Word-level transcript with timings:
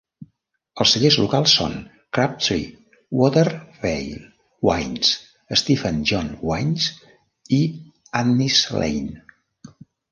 Els 0.83 0.93
cellers 0.95 1.17
locals 1.23 1.53
són 1.59 1.75
Crabtree 2.17 2.63
Watervale 3.19 4.25
Wines, 4.69 5.13
Stephen 5.63 6.03
John 6.15 6.35
Wines 6.51 6.91
i 7.61 7.63
Annie's 8.25 8.63
Lane. 8.83 9.25